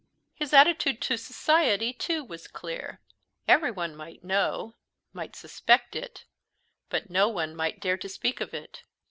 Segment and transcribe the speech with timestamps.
[0.33, 3.01] His attitude to society, too, was clear.
[3.47, 4.73] Everyone might know,
[5.13, 6.25] might suspect it,
[6.89, 8.81] but no one might dare to speak of it.